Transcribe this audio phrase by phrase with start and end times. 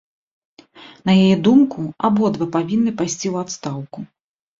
[1.09, 3.99] На яе думку, абодва павінны пайсці ў адстаўку.